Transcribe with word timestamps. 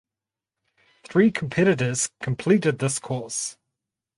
Three 1.03 1.29
competitors 1.29 2.09
completed 2.23 2.79
this 2.79 2.97
course. 2.97 3.55